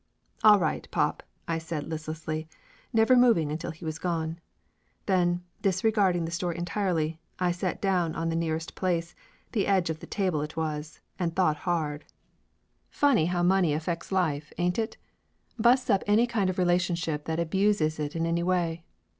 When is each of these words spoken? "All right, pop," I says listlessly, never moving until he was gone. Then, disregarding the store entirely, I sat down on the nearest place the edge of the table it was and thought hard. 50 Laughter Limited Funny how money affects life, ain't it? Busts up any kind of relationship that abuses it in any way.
"All 0.43 0.57
right, 0.57 0.89
pop," 0.89 1.21
I 1.47 1.59
says 1.59 1.83
listlessly, 1.83 2.49
never 2.91 3.15
moving 3.15 3.51
until 3.51 3.69
he 3.69 3.85
was 3.85 3.99
gone. 3.99 4.39
Then, 5.05 5.43
disregarding 5.61 6.25
the 6.25 6.31
store 6.31 6.53
entirely, 6.53 7.19
I 7.37 7.51
sat 7.51 7.79
down 7.83 8.15
on 8.15 8.29
the 8.29 8.35
nearest 8.35 8.73
place 8.73 9.13
the 9.51 9.67
edge 9.67 9.91
of 9.91 9.99
the 9.99 10.07
table 10.07 10.41
it 10.41 10.57
was 10.57 11.01
and 11.19 11.35
thought 11.35 11.57
hard. 11.69 12.03
50 12.89 13.05
Laughter 13.05 13.05
Limited 13.05 13.07
Funny 13.07 13.25
how 13.27 13.43
money 13.43 13.73
affects 13.75 14.11
life, 14.11 14.51
ain't 14.57 14.79
it? 14.79 14.97
Busts 15.59 15.87
up 15.91 16.01
any 16.07 16.25
kind 16.25 16.49
of 16.49 16.57
relationship 16.57 17.25
that 17.25 17.39
abuses 17.39 17.99
it 17.99 18.15
in 18.15 18.25
any 18.25 18.41
way. 18.41 18.83